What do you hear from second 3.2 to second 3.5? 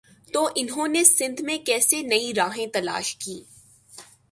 کیں۔